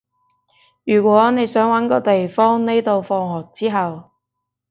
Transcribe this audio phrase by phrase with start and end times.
[0.83, 4.09] 如果你想搵個地方匿到放學之後